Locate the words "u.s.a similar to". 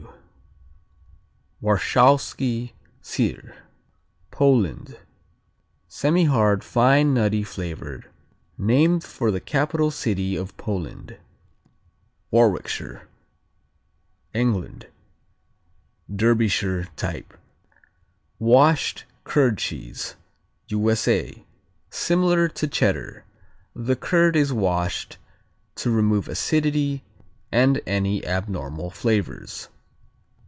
20.69-22.67